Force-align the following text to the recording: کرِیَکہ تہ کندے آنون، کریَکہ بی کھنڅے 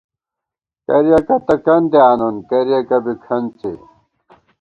کرِیَکہ 0.85 1.35
تہ 1.45 1.55
کندے 1.65 1.99
آنون، 2.09 2.35
کریَکہ 2.49 2.97
بی 3.03 3.13
کھنڅے 3.23 3.73